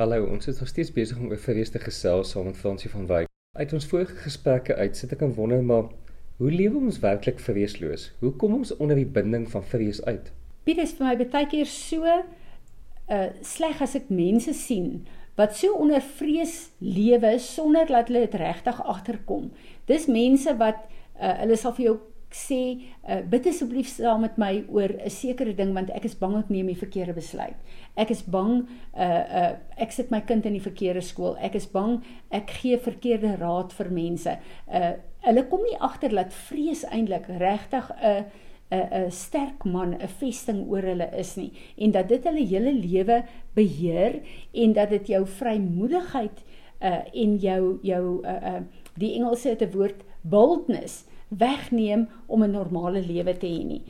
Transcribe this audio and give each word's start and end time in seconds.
Hallo, 0.00 0.24
ons 0.32 0.46
is 0.48 0.58
nog 0.58 0.68
steeds 0.68 0.92
besig 0.96 1.18
om 1.20 1.28
oor 1.28 1.36
vrees 1.36 1.68
te 1.68 1.78
gesels 1.78 2.30
saam 2.32 2.46
met 2.48 2.56
Fransie 2.56 2.88
van 2.88 3.02
Wyk. 3.04 3.26
Uit 3.58 3.72
ons 3.76 3.86
vorige 3.86 4.14
gesprekke 4.22 4.72
uit 4.78 4.96
sit 4.96 5.10
ek 5.12 5.20
en 5.26 5.34
wonder 5.36 5.60
maar 5.60 5.90
hoe 6.38 6.48
lewe 6.48 6.80
ons 6.80 7.02
werklik 7.02 7.42
vreesloos? 7.44 8.06
Hoe 8.22 8.30
kom 8.40 8.54
ons 8.56 8.72
onder 8.78 8.96
die 8.96 9.04
binding 9.18 9.44
van 9.52 9.66
vrees 9.74 10.00
uit? 10.06 10.30
Piet 10.64 10.80
is 10.80 10.94
vir 10.96 11.04
my 11.04 11.26
baie 11.34 11.50
keer 11.52 11.68
so 11.68 12.08
uh 12.08 13.26
sleg 13.44 13.84
as 13.84 13.98
ek 14.00 14.08
mense 14.08 14.56
sien 14.56 15.02
wat 15.36 15.52
so 15.60 15.76
onder 15.76 16.00
vrees 16.16 16.70
lewe 16.80 17.34
sonder 17.50 17.92
dat 17.92 18.08
hulle 18.08 18.24
dit 18.24 18.40
regtig 18.40 18.80
agterkom. 18.80 19.50
Dis 19.84 20.08
mense 20.08 20.56
wat 20.64 20.80
uh, 21.20 21.34
hulle 21.42 21.60
sal 21.60 21.76
vir 21.76 21.90
jou 21.90 21.96
sê 22.30 22.78
uh, 23.08 23.20
bid 23.26 23.46
asseblief 23.50 23.88
saam 23.90 24.22
met 24.22 24.38
my 24.38 24.64
oor 24.70 24.92
'n 24.94 25.10
sekere 25.10 25.54
ding 25.54 25.74
want 25.74 25.90
ek 25.90 26.04
is 26.04 26.14
bang 26.14 26.36
ek 26.38 26.50
neem 26.50 26.66
die 26.66 26.78
verkeerde 26.78 27.14
besluit. 27.14 27.56
Ek 27.96 28.10
is 28.10 28.22
bang 28.22 28.68
uh 28.94 29.24
uh 29.40 29.56
ek 29.76 29.92
sit 29.92 30.10
my 30.10 30.20
kind 30.20 30.46
in 30.46 30.54
die 30.54 30.62
verkeerde 30.62 31.02
skool. 31.02 31.36
Ek 31.40 31.54
is 31.54 31.66
bang 31.66 32.02
ek 32.30 32.50
gee 32.50 32.78
verkeerde 32.78 33.36
raad 33.40 33.72
vir 33.72 33.90
mense. 33.90 34.38
Uh 34.68 34.92
hulle 35.26 35.44
kom 35.50 35.62
nie 35.62 35.76
agter 35.80 36.14
dat 36.14 36.32
vrees 36.32 36.84
eintlik 36.84 37.26
regtig 37.28 37.90
'n 37.98 38.24
'n 38.70 39.06
'n 39.06 39.10
sterk 39.10 39.64
man, 39.64 39.94
'n 39.94 40.08
vesting 40.20 40.68
oor 40.70 40.82
hulle 40.82 41.10
is 41.18 41.36
nie 41.36 41.52
en 41.76 41.90
dat 41.90 42.08
dit 42.08 42.24
hulle 42.24 42.46
hele 42.46 42.72
lewe 42.72 43.24
beheer 43.54 44.22
en 44.54 44.72
dat 44.72 44.90
dit 44.90 45.06
jou 45.06 45.26
vrymoedigheid 45.26 46.44
uh 46.80 47.02
en 47.12 47.36
jou 47.36 47.78
jou 47.82 48.22
uh 48.24 48.54
uh 48.54 48.62
die 48.96 49.14
Engelse 49.18 49.48
het 49.48 49.62
'n 49.62 49.72
woord 49.72 50.04
boldness 50.22 51.09
wegneem 51.30 52.08
om 52.26 52.42
'n 52.42 52.50
normale 52.50 53.00
lewe 53.00 53.36
te 53.36 53.46
hê 53.46 53.64
nie. 53.64 53.82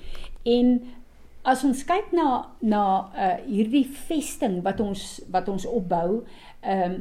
En 0.45 0.81
as 1.43 1.65
ons 1.65 1.85
kyk 1.85 2.13
na 2.13 2.51
na 2.61 2.85
uh 3.17 3.37
hierdie 3.47 3.87
vesting 4.09 4.63
wat 4.63 4.81
ons 4.81 5.21
wat 5.31 5.49
ons 5.49 5.67
opbou, 5.67 6.25
ehm 6.61 6.93
um, 6.93 7.01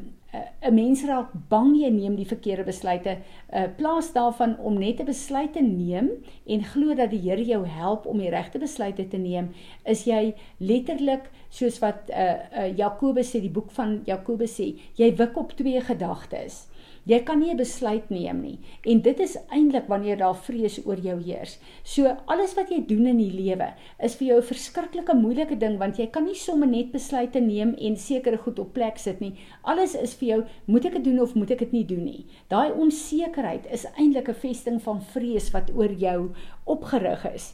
'n 0.61 0.73
mens 0.73 1.02
raak 1.09 1.30
bang 1.49 1.71
jy 1.73 1.89
neem 1.89 2.16
die 2.16 2.27
verkeerde 2.27 2.63
besluite. 2.63 3.17
Uh 3.53 3.66
plaas 3.77 4.11
daarvan 4.14 4.58
om 4.58 4.77
net 4.77 4.99
'n 4.99 5.05
besluit 5.05 5.53
te 5.53 5.61
neem 5.61 6.09
en 6.45 6.64
glo 6.64 6.94
dat 6.95 7.09
die 7.09 7.19
Here 7.19 7.44
jou 7.44 7.66
help 7.66 8.05
om 8.05 8.17
die 8.17 8.30
regte 8.30 8.59
besluite 8.59 9.08
te 9.08 9.17
neem, 9.17 9.49
is 9.86 10.03
jy 10.05 10.36
letterlik 10.58 11.31
soos 11.49 11.80
wat 11.80 12.09
uh, 12.09 12.36
uh 12.58 12.77
Jakobus 12.77 13.33
sê 13.33 13.42
die 13.42 13.49
boek 13.49 13.71
van 13.71 14.02
Jakobus 14.05 14.59
sê, 14.61 14.75
jy 14.95 15.16
wik 15.16 15.38
op 15.38 15.52
twee 15.52 15.81
gedagtes. 15.81 16.67
Jy 17.05 17.19
kan 17.23 17.39
nie 17.39 17.52
'n 17.52 17.58
besluit 17.58 18.09
neem 18.09 18.42
nie. 18.42 18.59
En 18.83 19.02
dit 19.02 19.19
is 19.19 19.38
eintlik 19.50 19.88
wanneer 19.88 20.17
daar 20.17 20.36
vrees 20.36 20.86
oor 20.86 20.97
jou 20.97 21.22
heers. 21.22 21.59
So 21.83 22.17
alles 22.25 22.55
wat 22.55 22.69
jy 22.69 22.86
doen 22.86 23.05
in 23.05 23.17
die 23.17 23.31
lewe 23.31 23.73
is 24.00 24.16
vir 24.16 24.28
jou 24.28 24.38
'n 24.38 24.44
verskriklike 24.44 25.14
moeilike 25.16 25.58
ding 25.58 25.77
want 25.77 25.97
jy 25.97 26.08
kan 26.08 26.25
nie 26.25 26.36
sommer 26.36 26.67
net 26.67 26.92
besluite 26.92 27.39
neem 27.39 27.75
en 27.75 27.97
sekere 27.97 28.38
goed 28.38 28.59
op 28.59 28.73
plek 28.73 28.97
sit 28.97 29.20
nie. 29.20 29.33
Alles 29.64 29.95
is 29.95 30.14
vir 30.14 30.27
jou, 30.27 30.44
moet 30.66 30.86
ek 30.86 30.94
dit 30.94 31.03
doen 31.03 31.20
of 31.22 31.36
moet 31.36 31.52
ek 31.52 31.59
dit 31.59 31.72
nie 31.72 31.86
doen 31.86 32.03
nie. 32.03 32.25
Daai 32.47 32.72
onsekerheid 32.72 33.66
is 33.72 33.86
eintlik 33.97 34.30
'n 34.30 34.33
vesting 34.33 34.81
van 34.81 35.02
vrees 35.02 35.52
wat 35.52 35.72
oor 35.75 35.92
jou 35.92 36.31
opgerig 36.66 37.33
is. 37.33 37.53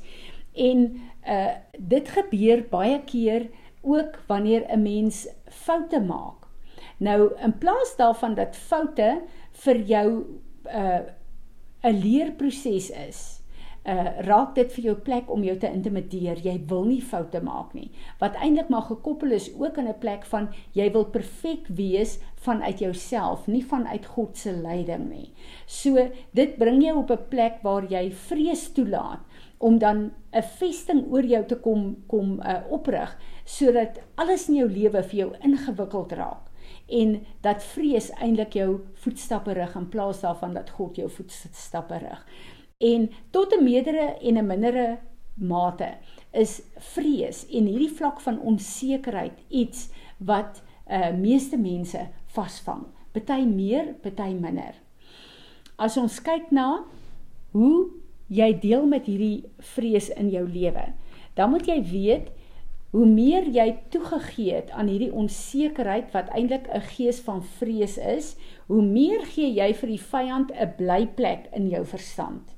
En 0.55 1.01
uh 1.27 1.53
dit 1.79 2.09
gebeur 2.09 2.65
baie 2.69 3.01
keer 3.05 3.49
ook 3.81 4.19
wanneer 4.27 4.65
'n 4.69 4.81
mens 4.81 5.27
foute 5.49 5.99
maak. 5.99 6.44
Nou 6.97 7.31
in 7.43 7.57
plaas 7.57 7.95
daarvan 7.97 8.35
dat 8.35 8.55
foute 8.55 9.21
vir 9.51 9.77
jou 9.77 10.09
'n 10.65 10.75
uh, 10.75 10.99
'n 11.85 11.99
leerproses 12.01 12.89
is. 12.89 13.41
Uh 13.85 14.21
raak 14.25 14.55
dit 14.55 14.71
vir 14.73 14.83
jou 14.83 14.95
plek 14.95 15.27
om 15.29 15.43
jou 15.43 15.57
te 15.61 15.69
intimideer. 15.69 16.39
Jy 16.41 16.55
wil 16.67 16.87
nie 16.89 17.01
foute 17.01 17.41
maak 17.41 17.73
nie. 17.73 17.91
Wat 18.19 18.35
eintlik 18.41 18.69
maar 18.73 18.87
gekoppel 18.87 19.31
is 19.31 19.51
ook 19.53 19.77
in 19.77 19.87
'n 19.87 19.99
plek 19.99 20.25
van 20.25 20.49
jy 20.73 20.91
wil 20.91 21.05
perfek 21.05 21.67
wees 21.67 22.19
vanuit 22.35 22.79
jouself, 22.79 23.47
nie 23.47 23.65
vanuit 23.65 24.05
God 24.05 24.37
se 24.37 24.51
leiding 24.51 25.09
nie. 25.09 25.31
So 25.65 26.09
dit 26.31 26.57
bring 26.57 26.81
jou 26.83 26.97
op 26.97 27.11
'n 27.11 27.27
plek 27.29 27.61
waar 27.61 27.85
jy 27.89 28.11
vrees 28.11 28.71
toelaat 28.71 29.19
om 29.57 29.77
dan 29.77 30.11
'n 30.31 30.41
vesting 30.41 31.05
oor 31.11 31.23
jou 31.23 31.45
te 31.45 31.55
kom 31.55 31.95
kom 32.07 32.41
uh, 32.41 32.61
oprig 32.69 33.17
sodat 33.45 33.99
alles 34.15 34.49
in 34.49 34.55
jou 34.55 34.69
lewe 34.69 35.03
vir 35.03 35.17
jou 35.19 35.31
ingewikkeld 35.41 36.11
raak 36.11 36.44
en 36.87 37.25
dat 37.41 37.63
vrees 37.63 38.11
eintlik 38.21 38.53
jou 38.53 38.79
voetstappe 38.93 39.53
rig 39.53 39.75
in 39.75 39.89
plaas 39.89 40.21
daarvan 40.21 40.53
dat 40.53 40.69
God 40.69 40.95
jou 40.95 41.09
voetstappe 41.09 41.97
rig. 41.97 42.25
En 42.77 43.09
tot 43.31 43.53
'n 43.53 43.63
meerdere 43.63 44.17
en 44.21 44.37
'n 44.37 44.47
mindere 44.47 44.97
mate 45.33 45.97
is 46.31 46.61
vrees 46.77 47.45
en 47.47 47.65
hierdie 47.65 47.91
vlak 47.91 48.21
van 48.21 48.39
onsekerheid 48.39 49.39
iets 49.49 49.89
wat 50.17 50.63
uh 50.87 51.11
meeste 51.11 51.57
mense 51.57 52.07
vasvang. 52.25 52.85
Party 53.11 53.45
meer, 53.45 53.93
party 54.01 54.33
minder. 54.33 54.75
As 55.75 55.97
ons 55.97 56.21
kyk 56.21 56.51
na 56.51 56.83
hoe 57.51 57.89
jy 58.27 58.59
deel 58.59 58.85
met 58.85 59.05
hierdie 59.05 59.45
vrees 59.59 60.09
in 60.09 60.29
jou 60.29 60.47
lewe, 60.47 60.93
dan 61.33 61.49
moet 61.49 61.67
jy 61.67 61.83
weet 61.83 62.31
hoe 62.95 63.05
meer 63.05 63.47
jy 63.51 63.65
toegegee 63.91 64.53
het 64.55 64.69
aan 64.71 64.87
hierdie 64.87 65.11
onsekerheid 65.11 66.13
wat 66.15 66.29
eintlik 66.31 66.69
'n 66.71 66.83
gees 66.95 67.19
van 67.27 67.41
vrees 67.57 67.97
is, 67.97 68.35
hoe 68.71 68.81
meer 68.81 69.25
gee 69.35 69.51
jy 69.51 69.73
vir 69.73 69.89
die 69.89 70.03
vyand 70.11 70.51
'n 70.51 70.73
blyplek 70.77 71.49
in 71.51 71.67
jou 71.69 71.85
verstand. 71.85 72.55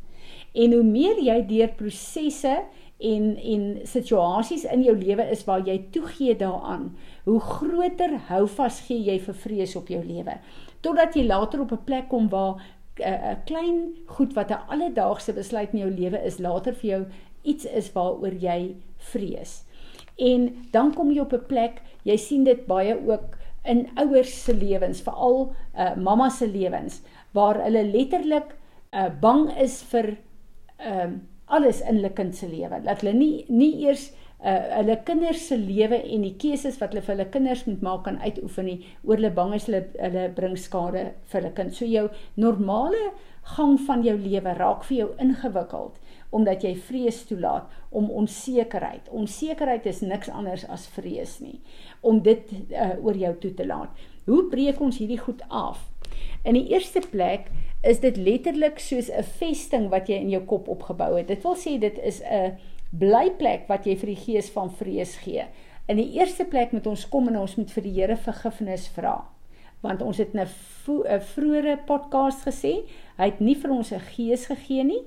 En 0.53 0.74
hoe 0.74 0.84
meer 0.84 1.18
jy 1.20 1.42
deur 1.48 1.74
prosesse 1.80 2.64
en 2.98 3.38
en 3.38 3.80
situasies 3.84 4.64
in 4.64 4.84
jou 4.84 4.96
lewe 4.98 5.25
is 5.31 5.44
waar 5.46 5.66
jy 5.66 5.86
toegee 5.92 6.36
daaraan, 6.36 6.96
hoe 7.25 7.40
groter 7.40 8.18
houvas 8.30 8.80
gee 8.88 9.02
jy 9.02 9.19
vir 9.19 9.34
vrees 9.34 9.75
op 9.75 9.88
jou 9.88 10.04
lewe. 10.06 10.38
Totdat 10.81 11.16
jy 11.16 11.25
later 11.25 11.62
op 11.62 11.72
'n 11.72 11.84
plek 11.86 12.09
kom 12.09 12.30
waar 12.30 12.56
'n 13.00 13.14
uh, 13.14 13.36
klein 13.46 13.96
goed 14.06 14.34
wat 14.34 14.52
'n 14.52 14.66
alledaagse 14.69 15.34
besluit 15.34 15.74
in 15.74 15.80
jou 15.80 15.92
lewe 15.92 16.25
is, 16.25 16.38
later 16.38 16.74
vir 16.74 16.90
jou 16.90 17.06
iets 17.44 17.66
is 17.66 17.92
waaroor 17.94 18.34
jy 18.34 18.75
vrees. 18.98 19.67
En 20.18 20.48
dan 20.72 20.94
kom 20.94 21.12
jy 21.12 21.22
op 21.22 21.34
'n 21.34 21.46
plek, 21.48 21.82
jy 22.04 22.18
sien 22.18 22.44
dit 22.44 22.66
baie 22.66 22.96
ook 23.08 23.38
in 23.66 23.88
ouers 23.96 24.44
se 24.44 24.54
lewens, 24.54 25.02
veral 25.02 25.54
uh 25.76 25.96
mamma 25.96 26.30
se 26.30 26.48
lewens 26.48 27.02
waar 27.32 27.64
hulle 27.64 27.84
letterlik 27.84 28.56
uh 28.94 29.10
bang 29.22 29.50
is 29.58 29.84
vir 29.84 30.18
ehm 30.78 31.14
uh, 31.14 31.20
alles 31.48 31.82
in 31.82 31.96
hulle 31.96 32.12
kind 32.14 32.36
se 32.36 32.48
lewe. 32.48 32.82
Dat 32.84 33.02
hulle 33.02 33.14
nie 33.16 33.46
nie 33.48 33.74
eers 33.86 34.12
uh 34.46 34.58
hulle 34.78 34.96
kinders 35.06 35.48
se 35.48 35.58
lewe 35.58 35.98
en 35.98 36.22
die 36.22 36.36
keuses 36.38 36.78
wat 36.81 36.92
hulle 36.94 37.02
vir 37.02 37.16
hulle 37.16 37.30
kinders 37.34 37.64
moet 37.66 37.81
maak 37.81 38.03
kan 38.06 38.20
uitoefen 38.22 38.68
nie 38.70 38.78
oor 39.03 39.16
hulle 39.18 39.31
bang 39.40 39.56
is 39.58 39.66
hulle 39.66 39.81
hulle 39.98 40.28
bring 40.38 40.58
skade 40.58 41.03
vir 41.31 41.42
hulle 41.42 41.53
kind. 41.58 41.74
So 41.74 41.86
jou 41.86 42.09
normale 42.36 43.02
gang 43.56 43.78
van 43.88 44.03
jou 44.03 44.18
lewe 44.18 44.53
raak 44.59 44.84
vir 44.86 44.98
jou 44.98 45.09
ingewikkeld 45.24 45.98
omdat 46.36 46.64
jy 46.64 46.74
vrees 46.75 47.22
toelaat 47.25 47.72
om 47.96 48.09
onsekerheid. 48.12 49.08
Onsekerheid 49.09 49.86
is 49.88 50.02
niks 50.03 50.30
anders 50.30 50.66
as 50.69 50.88
vrees 50.92 51.38
nie 51.40 51.62
om 52.02 52.19
dit 52.22 52.52
uh, 52.75 52.94
oor 53.02 53.18
jou 53.18 53.34
toe 53.42 53.54
te 53.54 53.66
laat. 53.66 54.06
Hoe 54.28 54.44
breek 54.52 54.81
ons 54.84 55.00
hierdie 55.00 55.22
goed 55.24 55.42
af? 55.48 55.86
In 56.44 56.58
die 56.59 56.68
eerste 56.74 57.02
plek 57.12 57.48
is 57.88 58.02
dit 58.04 58.18
letterlik 58.18 58.80
soos 58.80 59.09
'n 59.09 59.24
vesting 59.40 59.90
wat 59.90 60.09
jy 60.09 60.19
in 60.19 60.30
jou 60.30 60.44
kop 60.46 60.68
opgebou 60.68 61.16
het. 61.18 61.28
Dit 61.28 61.44
wil 61.44 61.56
sê 61.56 61.80
dit 61.80 61.98
is 62.04 62.22
'n 62.22 62.58
blyplek 63.00 63.68
wat 63.69 63.85
jy 63.85 63.96
vir 64.00 64.13
die 64.13 64.22
gees 64.25 64.50
van 64.53 64.69
vrees 64.69 65.18
gee. 65.24 65.46
In 65.88 66.00
die 66.02 66.12
eerste 66.19 66.46
plek 66.46 66.74
moet 66.75 66.88
ons 66.88 67.06
kom 67.09 67.30
en 67.31 67.40
ons 67.40 67.56
moet 67.56 67.72
vir 67.72 67.84
die 67.85 67.96
Here 67.96 68.18
vergifnis 68.19 68.88
vra. 68.96 69.22
Want 69.81 70.02
ons 70.02 70.18
het 70.18 70.34
'n 70.34 70.40
'n 70.40 71.22
vroeëre 71.22 71.78
podcast 71.86 72.44
gesê, 72.47 72.84
hy 73.18 73.25
het 73.25 73.40
nie 73.40 73.56
vir 73.56 73.72
ons 73.72 73.91
'n 73.91 74.00
gees 74.00 74.46
gegee 74.46 74.84
nie, 74.84 75.03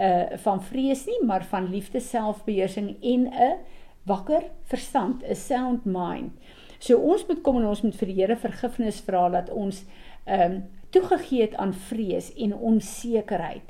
uh 0.00 0.36
van 0.36 0.62
vrees 0.62 1.06
nie, 1.06 1.20
maar 1.26 1.44
van 1.44 1.70
liefde, 1.70 2.00
selfbeheersing 2.00 2.96
en 3.02 3.26
'n 3.26 3.58
wakker 4.06 4.42
verstand, 4.64 5.22
'n 5.22 5.34
sound 5.34 5.84
mind. 5.84 6.32
So 6.78 6.98
ons 6.98 7.26
moet 7.26 7.42
kom 7.42 7.56
en 7.56 7.66
ons 7.66 7.82
moet 7.82 7.96
vir 7.96 8.06
die 8.06 8.14
Here 8.14 8.36
vergifnis 8.36 9.00
vra 9.00 9.28
dat 9.28 9.50
ons 9.50 9.84
um, 10.26 10.64
toegegee 10.90 11.40
het 11.40 11.54
aan 11.54 11.72
vrees 11.72 12.34
en 12.34 12.54
onsekerheid 12.54 13.62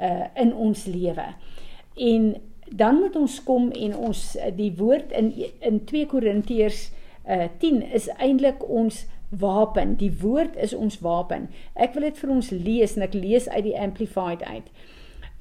uh 0.00 0.26
in 0.34 0.54
ons 0.54 0.84
lewe. 0.84 1.34
En 1.96 2.34
dan 2.72 3.00
moet 3.00 3.16
ons 3.16 3.42
kom 3.44 3.70
en 3.70 3.96
ons 3.96 4.36
die 4.56 4.72
woord 4.76 5.12
in 5.12 5.32
in 5.60 5.84
2 5.84 6.06
Korintiërs 6.06 6.90
uh 7.28 7.48
10 7.60 7.82
is 7.92 8.08
eintlik 8.16 8.62
ons 8.68 9.06
wapen. 9.28 9.96
Die 9.96 10.12
woord 10.20 10.56
is 10.56 10.74
ons 10.74 11.00
wapen. 11.04 11.48
Ek 11.74 11.94
wil 11.94 12.08
dit 12.08 12.20
vir 12.22 12.30
ons 12.32 12.50
lees 12.50 12.96
en 12.96 13.04
ek 13.04 13.14
lees 13.14 13.48
uit 13.48 13.64
die 13.66 13.76
amplified 13.76 14.42
uit. 14.48 14.70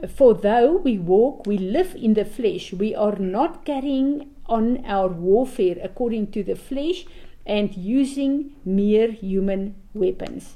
For 0.06 0.34
though 0.34 0.78
we 0.84 0.98
walk, 1.00 1.48
we 1.48 1.58
live 1.58 1.96
in 1.96 2.14
the 2.14 2.26
flesh, 2.26 2.74
we 2.74 2.94
are 2.96 3.18
not 3.20 3.64
carrying 3.66 4.28
on 4.46 4.86
our 4.86 5.10
warfare 5.10 5.80
according 5.84 6.30
to 6.32 6.44
the 6.44 6.56
flesh 6.56 7.06
and 7.46 7.76
using 7.76 8.52
mere 8.64 9.12
human 9.12 9.76
weapons. 9.94 10.56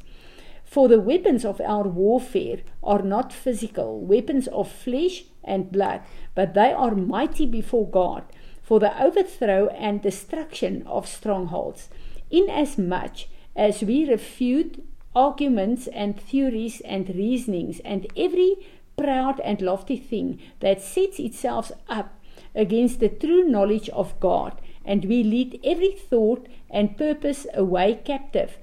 For 0.72 0.88
the 0.88 1.02
weapons 1.02 1.44
of 1.44 1.60
our 1.60 1.84
warfare 1.84 2.60
are 2.82 3.02
not 3.02 3.34
physical, 3.34 4.00
weapons 4.00 4.48
of 4.48 4.72
flesh 4.72 5.26
and 5.44 5.70
blood, 5.70 6.00
but 6.34 6.54
they 6.54 6.72
are 6.72 6.96
mighty 6.96 7.46
before 7.46 7.90
God 7.90 8.24
for 8.64 8.80
the 8.80 9.04
overthrow 9.04 9.68
and 9.68 10.02
destruction 10.02 10.84
of 10.88 11.10
strongholds. 11.10 11.90
in 12.30 12.50
as 12.50 12.78
much 12.78 13.28
as 13.54 13.84
we 13.84 14.10
refute 14.10 14.82
arguments 15.14 15.88
and 15.88 16.18
theories 16.18 16.80
and 16.86 17.10
reasonings 17.10 17.82
and 17.84 18.08
every 18.16 18.56
proud 18.96 19.42
and 19.42 19.62
lofty 19.62 19.98
thing 19.98 20.40
that 20.62 20.82
sets 20.82 21.20
itself 21.20 21.74
up 21.90 22.18
against 22.56 23.02
the 23.02 23.10
true 23.10 23.44
knowledge 23.44 23.90
of 23.90 24.18
God, 24.22 24.54
and 24.86 25.04
we 25.04 25.22
lead 25.22 25.60
every 25.66 25.92
thought 25.92 26.48
and 26.70 26.98
purpose 26.98 27.46
away 27.54 28.00
captive 28.06 28.58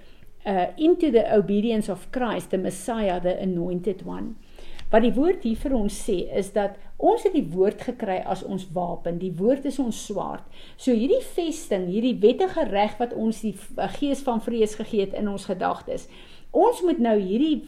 uh, 0.47 0.67
into 0.77 1.11
the 1.11 1.25
obedience 1.35 1.89
of 1.89 2.11
Christ, 2.13 2.51
the 2.51 2.59
Messiah, 2.59 3.21
the 3.21 3.39
anointed 3.39 4.05
one. 4.05 4.37
Wat 4.89 5.05
die 5.05 5.13
woord 5.13 5.43
hier 5.45 5.59
vir 5.61 5.75
ons 5.77 5.97
sê 6.07 6.23
is 6.33 6.49
dat 6.55 6.79
ons 6.97 7.27
het 7.27 7.35
die 7.37 7.45
woord 7.53 7.83
gekry 7.85 8.23
as 8.25 8.41
ons 8.41 8.65
wapen. 8.73 9.19
Die 9.21 9.35
woord 9.37 9.67
is 9.69 9.77
ons 9.83 9.99
swaard. 10.07 10.47
So 10.81 10.95
hierdie 10.97 11.21
vesting, 11.35 11.91
hierdie 11.93 12.17
wettige 12.23 12.65
reg 12.71 12.97
wat 13.01 13.13
ons 13.13 13.43
die 13.45 13.53
gees 13.99 14.25
van 14.25 14.41
vrees 14.45 14.79
gegee 14.81 15.05
het 15.05 15.19
in 15.19 15.29
ons 15.29 15.45
gedagtes. 15.51 16.09
Ons 16.57 16.81
moet 16.81 17.01
nou 17.05 17.19
hierdie 17.21 17.61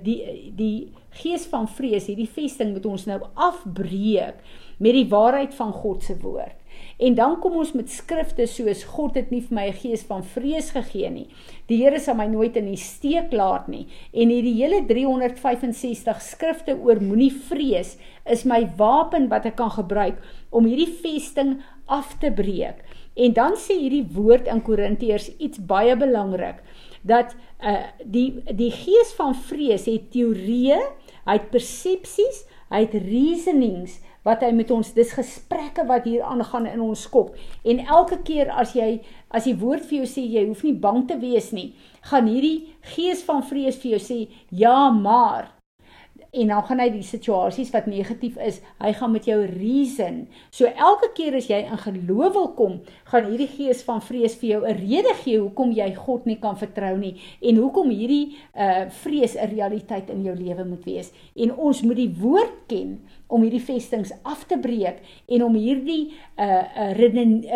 die 0.00 0.18
die 0.56 0.76
gees 1.20 1.44
van 1.52 1.68
vrees, 1.68 2.08
hierdie 2.08 2.30
vesting 2.30 2.72
moet 2.72 2.88
ons 2.88 3.04
nou 3.04 3.18
afbreek 3.36 4.40
met 4.80 4.96
die 4.96 5.08
waarheid 5.12 5.52
van 5.58 5.74
God 5.76 6.08
se 6.08 6.16
woord. 6.22 6.56
En 6.98 7.14
dan 7.14 7.38
kom 7.40 7.56
ons 7.60 7.72
met 7.72 7.90
skrifte 7.90 8.46
soos 8.46 8.84
God 8.84 9.16
het 9.18 9.30
nie 9.30 9.40
vir 9.40 9.54
my 9.54 9.66
'n 9.68 9.80
gees 9.82 10.02
van 10.02 10.22
vrees 10.22 10.70
gegee 10.70 11.10
nie. 11.10 11.28
Die 11.68 11.82
Here 11.82 12.00
sal 12.00 12.14
my 12.14 12.26
nooit 12.26 12.56
in 12.56 12.66
die 12.66 12.76
steek 12.76 13.32
laat 13.32 13.68
nie. 13.68 13.86
En 14.12 14.28
hierdie 14.28 14.54
hele 14.62 14.84
365 14.86 16.20
skrifte 16.20 16.76
oor 16.76 17.00
moenie 17.00 17.32
vrees 17.32 17.96
is 18.24 18.44
my 18.44 18.70
wapen 18.76 19.28
wat 19.28 19.46
ek 19.46 19.56
kan 19.56 19.70
gebruik 19.70 20.18
om 20.50 20.64
hierdie 20.64 20.94
vesting 21.02 21.62
af 21.86 22.18
te 22.18 22.30
breek. 22.30 22.84
En 23.14 23.32
dan 23.32 23.56
sê 23.60 23.76
hierdie 23.76 24.06
woord 24.14 24.46
in 24.48 24.62
Korintiërs 24.62 25.36
iets 25.38 25.58
baie 25.58 25.96
belangrik 25.96 26.62
dat 27.02 27.34
uh 27.62 27.82
die 28.04 28.42
die 28.46 28.70
gees 28.70 29.12
van 29.18 29.34
vrees 29.34 29.86
het 29.90 30.10
teorieë, 30.14 30.78
hy 31.26 31.36
het 31.36 31.50
persepsies, 31.50 32.44
hy 32.72 32.84
het 32.86 32.94
reasonings 32.94 33.98
wat 34.24 34.42
hy 34.42 34.52
met 34.54 34.70
ons 34.70 34.92
dis 34.94 35.14
gesprekke 35.16 35.86
wat 35.88 36.04
hier 36.06 36.22
aangaan 36.22 36.66
in 36.70 36.80
ons 36.80 37.06
kop. 37.10 37.34
En 37.64 37.80
elke 37.82 38.22
keer 38.22 38.50
as 38.50 38.76
jy 38.78 39.00
as 39.30 39.48
die 39.48 39.56
woord 39.58 39.84
vir 39.88 40.02
jou 40.02 40.10
sê 40.10 40.26
jy 40.26 40.46
hoef 40.46 40.62
nie 40.66 40.76
bang 40.78 41.06
te 41.08 41.16
wees 41.18 41.52
nie 41.56 41.72
gaan 42.10 42.26
hierdie 42.26 42.74
gees 42.94 43.22
van 43.26 43.42
vrees 43.46 43.78
vir 43.82 43.96
jou 43.96 44.02
sê 44.02 44.18
ja 44.50 44.90
maar 44.90 45.52
en 46.32 46.48
dan 46.48 46.62
gaan 46.64 46.80
hy 46.80 46.86
die 46.94 47.04
situasies 47.04 47.70
wat 47.74 47.88
negatief 47.92 48.38
is, 48.40 48.62
hy 48.80 48.92
gaan 48.96 49.12
met 49.12 49.26
jou 49.28 49.36
reason. 49.50 50.22
So 50.48 50.64
elke 50.70 51.10
keer 51.12 51.36
as 51.36 51.50
jy 51.50 51.58
in 51.66 51.80
geloof 51.82 52.32
wil 52.32 52.48
kom, 52.56 52.78
gaan 53.10 53.28
hierdie 53.28 53.50
gees 53.52 53.82
van 53.84 54.00
vrees 54.00 54.38
vir 54.40 54.48
jou 54.48 54.60
'n 54.64 54.78
rede 54.80 55.12
gee 55.20 55.38
hoekom 55.38 55.72
jy 55.76 55.92
God 55.94 56.24
nie 56.26 56.38
kan 56.40 56.56
vertrou 56.56 56.96
nie 56.96 57.20
en 57.42 57.56
hoekom 57.56 57.90
hierdie 57.90 58.36
uh 58.56 58.88
vrees 58.88 59.36
'n 59.36 59.52
realiteit 59.52 60.08
in 60.10 60.24
jou 60.24 60.34
lewe 60.34 60.64
moet 60.64 60.84
wees. 60.84 61.12
En 61.36 61.52
ons 61.56 61.82
moet 61.82 61.96
die 61.96 62.14
woord 62.18 62.66
ken 62.66 63.00
om 63.28 63.42
hierdie 63.42 63.60
vestings 63.60 64.12
af 64.24 64.46
te 64.46 64.56
breek 64.56 65.02
en 65.28 65.44
om 65.44 65.54
hierdie 65.54 66.12
uh, 66.38 66.64
uh 66.76 66.92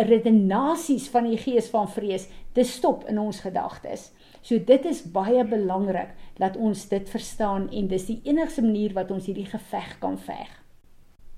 redenasies 0.04 1.08
van 1.08 1.24
die 1.24 1.38
gees 1.38 1.68
van 1.68 1.88
vrees 1.88 2.28
te 2.52 2.64
stop 2.64 3.04
in 3.08 3.18
ons 3.18 3.40
gedagtes. 3.40 4.12
So 4.46 4.62
dit 4.62 4.84
is 4.86 5.00
baie 5.10 5.42
belangrik 5.48 6.12
dat 6.38 6.54
ons 6.56 6.84
dit 6.88 7.08
verstaan 7.10 7.64
en 7.74 7.88
dis 7.90 8.04
die 8.06 8.20
enigste 8.28 8.62
manier 8.62 8.92
wat 8.94 9.10
ons 9.10 9.26
hierdie 9.26 9.48
geveg 9.50 9.96
kan 9.98 10.14
veg. 10.22 10.52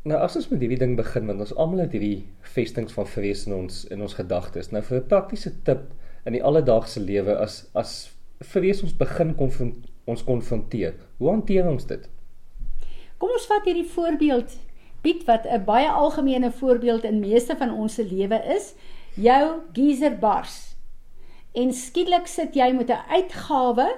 Nou 0.05 0.19
as 0.21 0.37
ons 0.37 0.51
met 0.51 0.61
hierdie 0.61 0.81
ding 0.81 0.93
begin 0.99 1.25
want 1.31 1.41
ons 1.41 1.55
almal 1.57 1.87
het 1.87 1.97
hierdie 1.97 2.27
vestings 2.53 2.93
van 2.93 3.09
vrees 3.09 3.47
in 3.49 3.57
ons 3.57 3.81
in 3.95 4.05
ons 4.05 4.19
gedagtes. 4.19 4.69
Nou 4.73 4.85
vir 4.85 5.01
'n 5.01 5.09
praktiese 5.09 5.55
tip 5.65 5.89
in 6.27 6.37
die 6.37 6.45
alledaagse 6.45 7.01
lewe 7.01 7.39
as 7.41 7.71
as 7.75 8.13
vrees 8.45 8.83
ons 8.83 8.93
begin 8.93 9.35
konfront, 9.35 9.89
ons 10.05 10.25
konfronteer. 10.25 10.95
Hoe 11.19 11.31
hanteer 11.31 11.67
ons 11.67 11.87
dit? 11.87 12.09
Kom 13.19 13.31
ons 13.31 13.47
vat 13.47 13.65
hierdie 13.65 13.89
voorbeeld 13.89 14.59
Piet 15.01 15.25
wat 15.25 15.47
'n 15.47 15.65
baie 15.65 15.89
algemene 15.89 16.53
voorbeeld 16.53 17.05
in 17.05 17.21
meeste 17.21 17.57
van 17.57 17.73
ons 17.73 17.95
se 17.95 18.05
lewe 18.05 18.43
is. 18.57 18.75
Jou 19.15 19.61
geyser 19.73 20.19
bars 20.19 20.68
en 21.59 21.73
skielik 21.75 22.29
sit 22.31 22.57
jy 22.57 22.73
met 22.73 22.91
'n 22.91 23.07
uitgawe 23.17 23.89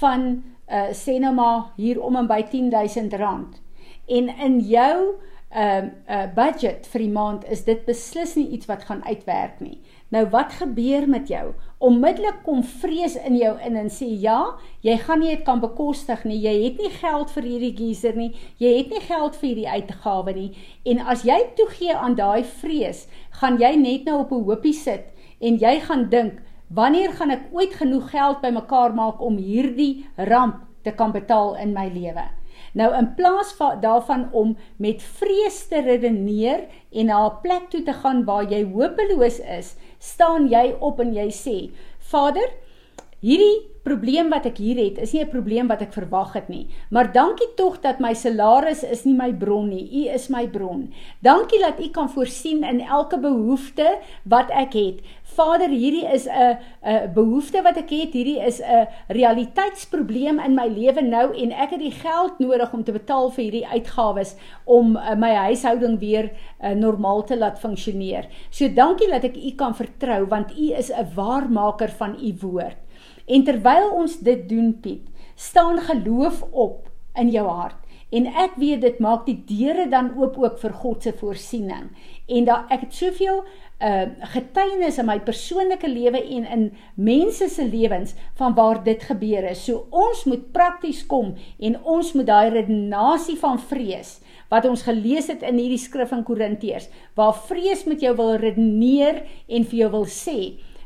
van 0.00 0.42
uh 0.70 0.90
sê 0.94 1.18
nou 1.18 1.34
maar 1.34 1.72
hier 1.76 2.02
om 2.02 2.16
en 2.16 2.26
by 2.26 2.42
10000 2.42 3.12
rand. 3.12 3.60
En 4.06 4.28
in 4.28 4.60
jou 4.60 5.18
ehm 5.50 5.84
uh, 6.08 6.16
uh 6.16 6.34
budget 6.34 6.86
vir 6.86 7.00
die 7.00 7.10
maand 7.10 7.44
is 7.50 7.64
dit 7.64 7.84
beslis 7.86 8.36
nie 8.38 8.48
iets 8.48 8.66
wat 8.66 8.84
gaan 8.84 9.04
uitwerk 9.04 9.60
nie. 9.60 9.80
Nou 10.08 10.28
wat 10.30 10.52
gebeur 10.52 11.08
met 11.08 11.28
jou? 11.28 11.52
Onmiddellik 11.78 12.42
kom 12.42 12.62
vrees 12.62 13.16
in 13.16 13.36
jou 13.36 13.56
in 13.66 13.76
en 13.76 13.90
sê 13.90 14.06
ja, 14.06 14.54
jy 14.80 14.96
gaan 14.98 15.18
nie 15.18 15.30
dit 15.34 15.42
kan 15.44 15.60
bekostig 15.60 16.24
nie. 16.24 16.38
Jy 16.38 16.54
het 16.64 16.78
nie 16.78 16.90
geld 16.90 17.30
vir 17.30 17.42
hierdie 17.42 17.76
geyser 17.76 18.16
nie. 18.16 18.30
Jy 18.58 18.76
het 18.76 18.90
nie 18.90 19.00
geld 19.00 19.36
vir 19.36 19.48
hierdie 19.48 19.68
uitgawe 19.68 20.34
nie. 20.34 20.50
En 20.84 20.98
as 20.98 21.22
jy 21.24 21.38
toegee 21.56 21.94
aan 21.94 22.14
daai 22.14 22.44
vrees, 22.44 23.06
gaan 23.40 23.58
jy 23.58 23.74
net 23.76 24.04
nou 24.04 24.20
op 24.20 24.32
'n 24.32 24.44
hoopie 24.44 24.74
sit 24.74 25.10
en 25.40 25.58
jy 25.58 25.80
gaan 25.80 26.08
dink 26.10 26.42
Wanneer 26.70 27.10
gaan 27.18 27.32
ek 27.34 27.48
ooit 27.50 27.72
genoeg 27.74 28.12
geld 28.12 28.42
bymekaar 28.44 28.92
maak 28.94 29.22
om 29.26 29.40
hierdie 29.42 30.06
ramp 30.30 30.60
te 30.86 30.92
kan 30.94 31.10
betaal 31.10 31.56
in 31.58 31.72
my 31.74 31.88
lewe? 31.90 32.28
Nou 32.78 32.92
in 32.94 33.08
plaas 33.16 33.50
van 33.58 33.80
daarvan 33.82 34.28
om 34.36 34.52
met 34.78 35.02
vrees 35.18 35.64
te 35.66 35.80
redeneer 35.82 36.68
en 36.92 37.06
na 37.06 37.26
'n 37.26 37.40
plek 37.42 37.70
toe 37.70 37.82
te 37.82 37.92
gaan 37.92 38.24
waar 38.24 38.46
jy 38.46 38.62
hopeloos 38.64 39.40
is, 39.40 39.74
staan 39.98 40.46
jy 40.48 40.76
op 40.78 41.00
en 41.00 41.12
jy 41.14 41.28
sê: 41.30 41.70
"Vader, 41.98 42.48
hierdie 43.20 43.70
probleem 43.84 44.28
wat 44.32 44.46
ek 44.48 44.58
hier 44.60 44.78
het 44.80 44.98
is 45.00 45.12
nie 45.12 45.22
'n 45.24 45.32
probleem 45.32 45.68
wat 45.68 45.82
ek 45.82 45.92
verwag 45.92 46.32
het 46.32 46.48
nie. 46.48 46.68
Maar 46.90 47.12
dankie 47.12 47.48
tog 47.56 47.80
dat 47.80 48.00
my 48.00 48.14
salaris 48.14 48.82
is 48.82 49.04
nie 49.04 49.14
my 49.14 49.32
bron 49.32 49.68
nie. 49.68 49.88
U 50.04 50.08
is 50.14 50.28
my 50.28 50.46
bron. 50.48 50.92
Dankie 51.22 51.58
dat 51.58 51.80
u 51.80 51.88
kan 51.88 52.08
voorsien 52.08 52.64
in 52.64 52.80
elke 52.80 53.18
behoefte 53.18 53.98
wat 54.24 54.50
ek 54.50 54.72
het. 54.72 55.00
Vader, 55.40 55.72
hierdie 55.72 56.04
is 56.04 56.26
'n 56.28 56.58
'n 56.84 57.12
behoefte 57.14 57.62
wat 57.62 57.76
ek 57.76 57.90
het. 57.90 58.12
Hierdie 58.12 58.40
is 58.44 58.60
'n 58.60 58.88
realiteitsprobleem 59.08 60.38
in 60.38 60.54
my 60.54 60.66
lewe 60.68 61.02
nou 61.02 61.32
en 61.32 61.52
ek 61.52 61.70
het 61.70 61.80
die 61.80 61.96
geld 61.96 62.38
nodig 62.38 62.72
om 62.72 62.84
te 62.84 62.92
betaal 62.92 63.30
vir 63.30 63.44
hierdie 63.44 63.66
uitgawes 63.66 64.34
om 64.64 64.96
uh, 64.96 65.14
my 65.16 65.32
huishouding 65.48 65.98
weer 65.98 66.30
uh, 66.30 66.70
normaal 66.70 67.24
te 67.24 67.38
laat 67.38 67.58
funksioneer. 67.58 68.28
So 68.50 68.68
dankie 68.68 69.08
dat 69.08 69.24
ek 69.24 69.36
u 69.36 69.54
kan 69.56 69.74
vertrou 69.74 70.26
want 70.26 70.52
u 70.58 70.72
is 70.76 70.92
'n 70.92 71.08
waarmaker 71.14 71.88
van 71.88 72.16
u 72.20 72.34
woord. 72.40 72.76
En 73.26 73.44
terwyl 73.44 73.90
ons 73.90 74.18
dit 74.18 74.48
doen, 74.48 74.80
Piet, 74.80 75.08
staan 75.34 75.78
geloof 75.78 76.42
op 76.52 76.90
in 77.14 77.30
jou 77.30 77.48
hart. 77.48 77.80
En 78.10 78.26
ek 78.26 78.56
weet 78.58 78.80
dit 78.82 78.98
maak 78.98 79.26
die 79.26 79.38
deure 79.46 79.86
dan 79.90 80.12
oop 80.18 80.38
ook 80.38 80.58
vir 80.58 80.72
God 80.82 81.02
se 81.06 81.12
voorsiening. 81.18 81.90
En 82.26 82.46
daar 82.48 82.66
ek 82.70 82.88
het 82.88 82.94
soveel 82.94 83.44
uh 83.80 84.06
getuienis 84.34 84.98
in 85.00 85.06
my 85.08 85.16
persoonlike 85.24 85.88
lewe 85.88 86.20
en 86.20 86.44
in 86.44 86.64
mense 86.94 87.48
se 87.48 87.64
lewens 87.64 88.12
van 88.36 88.54
waar 88.54 88.82
dit 88.84 89.02
gebeur 89.02 89.46
het. 89.48 89.56
So 89.56 89.86
ons 89.90 90.24
moet 90.28 90.50
prakties 90.52 91.06
kom 91.06 91.36
en 91.58 91.78
ons 91.82 92.12
moet 92.12 92.26
daai 92.28 92.50
redenasie 92.58 93.38
van 93.40 93.58
vrees 93.58 94.18
wat 94.50 94.66
ons 94.66 94.82
gelees 94.82 95.30
het 95.30 95.44
in 95.46 95.60
hierdie 95.62 95.78
skrif 95.78 96.10
in 96.12 96.24
Korintiërs, 96.26 96.88
waar 97.14 97.36
vrees 97.46 97.84
met 97.86 98.02
jou 98.02 98.16
wil 98.18 98.34
redeneer 98.42 99.22
en 99.46 99.66
vir 99.70 99.84
jou 99.84 99.90
wil 99.94 100.08
sê, 100.10 100.38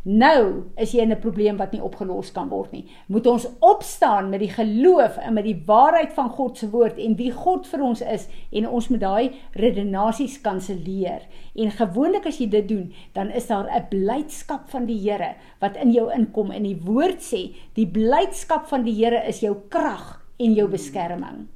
Nou 0.05 0.69
is 0.77 0.93
jy 0.93 1.01
in 1.01 1.13
'n 1.13 1.21
probleem 1.21 1.57
wat 1.57 1.73
nie 1.73 1.81
opgelos 1.81 2.33
kan 2.33 2.49
word 2.49 2.73
nie. 2.73 2.85
Moet 3.09 3.27
ons 3.27 3.47
opstaan 3.61 4.29
met 4.29 4.41
die 4.41 4.51
geloof 4.51 5.17
en 5.17 5.33
met 5.33 5.45
die 5.45 5.63
waarheid 5.67 6.13
van 6.13 6.29
God 6.29 6.59
se 6.59 6.71
woord 6.71 6.99
en 6.99 7.17
wie 7.17 7.31
God 7.33 7.67
vir 7.67 7.81
ons 7.81 8.01
is 8.01 8.29
en 8.53 8.69
ons 8.69 8.89
moet 8.89 9.01
daai 9.01 9.31
redenasies 9.53 10.41
kanselleer. 10.41 11.23
En 11.55 11.71
gewoonlik 11.71 12.27
as 12.27 12.39
jy 12.39 12.49
dit 12.49 12.69
doen, 12.69 12.93
dan 13.13 13.31
is 13.31 13.47
daar 13.47 13.65
'n 13.65 13.89
blydskap 13.89 14.69
van 14.71 14.87
die 14.87 15.11
Here 15.11 15.35
wat 15.61 15.77
in 15.77 15.93
jou 15.93 16.13
inkom 16.13 16.51
en 16.51 16.63
die 16.63 16.81
woord 16.85 17.21
sê, 17.21 17.55
die 17.75 17.87
blydskap 17.87 18.67
van 18.67 18.85
die 18.85 19.05
Here 19.05 19.27
is 19.27 19.41
jou 19.41 19.57
krag 19.69 20.21
en 20.39 20.55
jou 20.55 20.69
beskerming. 20.69 21.49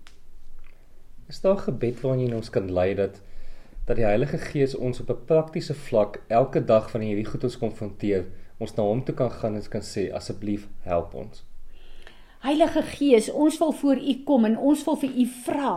Is 1.29 1.41
daar 1.41 1.57
gebed 1.57 2.01
waarin 2.01 2.35
ons 2.35 2.51
kan 2.51 2.73
lei 2.73 2.95
dat 2.95 3.21
dat 3.89 3.97
die 3.97 4.05
Heilige 4.05 4.39
Gees 4.39 4.75
ons 4.75 5.01
op 5.01 5.11
'n 5.11 5.25
praktiese 5.25 5.75
vlak 5.75 6.21
elke 6.27 6.65
dag 6.65 6.91
van 6.91 7.01
hierdie 7.01 7.25
goed 7.25 7.45
ons 7.45 7.59
konfronteer, 7.59 8.25
ons 8.59 8.75
na 8.75 8.83
hom 8.83 9.05
toe 9.05 9.15
kan 9.15 9.31
gaan 9.31 9.55
en 9.55 9.69
kan 9.69 9.81
sê 9.81 10.13
asseblief 10.13 10.69
help 10.81 11.15
ons. 11.15 11.48
Heilige 12.49 12.81
Gees, 12.81 13.27
ons 13.29 13.59
wil 13.61 13.73
voor 13.77 13.99
U 14.01 14.13
kom 14.25 14.47
en 14.49 14.55
ons 14.71 14.81
wil 14.87 14.97
vir 15.03 15.17
U 15.21 15.25
vra 15.45 15.73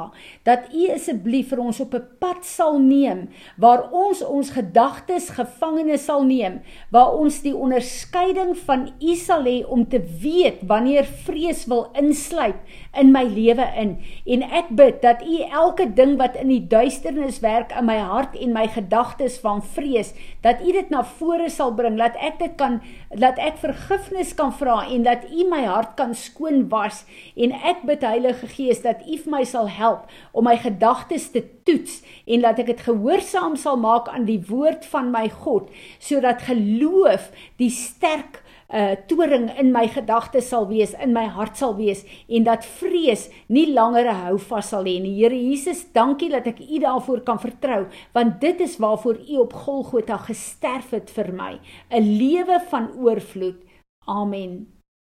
dat 0.48 0.70
U 0.72 0.86
asseblief 0.94 1.50
vir 1.52 1.60
ons 1.60 1.82
op 1.84 1.96
'n 1.98 2.06
pad 2.24 2.46
sal 2.48 2.78
neem 2.80 3.26
waar 3.60 3.90
ons 3.92 4.22
ons 4.24 4.52
gedagtes 4.56 5.28
gevangene 5.36 5.98
sal 5.98 6.24
neem, 6.24 6.62
waar 6.90 7.12
ons 7.12 7.42
die 7.44 7.52
onderskeiding 7.56 8.56
van 8.56 8.88
U 9.02 9.16
sal 9.16 9.44
hê 9.44 9.66
om 9.68 9.84
te 9.84 10.00
weet 10.00 10.64
wanneer 10.64 11.04
vrees 11.04 11.66
wil 11.68 11.92
insluip 11.94 12.64
in 12.96 13.12
my 13.12 13.24
lewe 13.24 13.68
in. 13.76 13.98
En 14.26 14.42
ek 14.44 14.70
bid 14.70 15.02
dat 15.02 15.28
U 15.28 15.42
elke 15.52 15.94
ding 15.94 16.18
wat 16.18 16.36
in 16.36 16.48
die 16.48 16.68
duisternis 16.68 17.40
werk 17.40 17.76
in 17.78 17.86
my 17.86 17.98
hart 17.98 18.36
en 18.36 18.54
my 18.54 18.68
gedagtes 18.68 19.40
van 19.40 19.62
vrees, 19.62 20.14
dat 20.42 20.62
U 20.62 20.72
dit 20.72 20.90
na 20.90 21.04
vore 21.04 21.50
sal 21.50 21.74
bring, 21.74 21.98
dat 21.98 22.16
ek 22.16 22.40
dit 22.40 22.56
kan 22.56 22.82
dat 23.10 23.38
ek 23.38 23.58
vergifnis 23.58 24.34
kan 24.34 24.54
vra 24.54 24.88
en 24.88 25.04
dat 25.04 25.28
U 25.32 25.50
my 25.50 25.66
hart 25.66 25.96
kan 25.96 26.16
skoon 26.16 26.61
skoon 26.62 26.70
was 26.70 27.06
en 27.36 27.52
ek 27.52 27.84
bid 27.86 28.04
Heilige 28.04 28.48
Gees 28.48 28.82
dat 28.82 29.02
U 29.08 29.18
vir 29.18 29.32
my 29.32 29.44
sal 29.44 29.68
help 29.70 30.10
om 30.34 30.46
my 30.46 30.58
gedagtes 30.58 31.32
te 31.32 31.44
toets 31.66 32.02
en 32.28 32.42
dat 32.42 32.60
ek 32.60 32.68
dit 32.68 32.82
gehoorsaam 32.86 33.56
sal 33.56 33.78
maak 33.78 34.10
aan 34.10 34.26
die 34.26 34.42
woord 34.48 34.86
van 34.86 35.12
my 35.12 35.30
God 35.30 35.70
sodat 36.00 36.42
geloof 36.48 37.32
die 37.58 37.72
sterk 37.72 38.44
uh 38.72 38.96
toring 39.08 39.50
in 39.60 39.74
my 39.74 39.86
gedagtes 39.92 40.48
sal 40.48 40.66
wees, 40.70 40.94
in 40.94 41.12
my 41.12 41.26
hart 41.28 41.58
sal 41.58 41.76
wees 41.76 42.06
en 42.30 42.46
dat 42.46 42.64
vrees 42.64 43.30
nie 43.50 43.68
langer 43.74 44.08
'n 44.08 44.16
hou 44.26 44.38
vas 44.38 44.70
sal 44.70 44.86
hê 44.86 45.02
nie. 45.02 45.20
Here 45.20 45.36
Jesus, 45.36 45.92
dankie 45.92 46.30
dat 46.30 46.48
ek 46.48 46.60
U 46.60 46.80
daarvoor 46.80 47.22
kan 47.22 47.40
vertrou, 47.40 47.88
want 48.14 48.40
dit 48.40 48.62
is 48.62 48.78
waarvoor 48.78 49.20
U 49.28 49.38
op 49.44 49.54
Golgotha 49.54 50.18
gesterf 50.18 50.92
het 50.92 51.12
vir 51.12 51.34
my, 51.34 51.60
'n 51.92 52.18
lewe 52.18 52.62
van 52.70 52.96
oorvloed. 52.96 53.60
Amen. 54.08 54.81